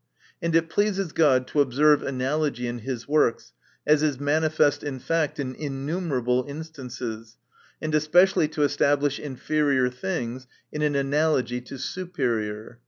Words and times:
And 0.41 0.55
it 0.55 0.67
pleases 0.67 1.11
God 1.11 1.45
to 1.49 1.61
observe 1.61 2.01
analogy 2.01 2.65
in 2.65 2.79
his 2.79 3.07
works, 3.07 3.53
as 3.85 4.01
is 4.01 4.19
manifest 4.19 4.83
in 4.83 4.97
fact 4.97 5.39
in 5.39 5.53
innumer 5.53 5.57
THE 5.57 5.65
NATURE 5.67 5.75
OF 5.75 5.75
VIRTUE. 5.75 6.25
273 6.25 6.33
able 6.33 6.57
instances; 6.57 7.37
and 7.83 7.93
especially 7.93 8.47
to 8.47 8.63
establish 8.63 9.19
inferior 9.19 9.89
things 9.91 10.47
in 10.71 10.81
an 10.81 10.95
analogy 10.95 11.61
to 11.61 11.77
su 11.77 12.07
perior. 12.07 12.77